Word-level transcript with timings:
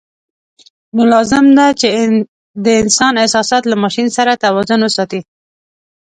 نو 0.95 1.03
لازم 1.13 1.45
ده 1.57 1.67
چې 1.79 1.87
د 2.65 2.67
انسان 2.83 3.13
احساسات 3.21 3.63
له 3.67 3.75
ماشین 3.83 4.07
سره 4.17 4.41
توازن 4.43 4.79
وساتي. 4.83 5.21